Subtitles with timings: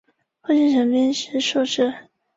[0.41, 1.93] 父亲陈彬是塾师。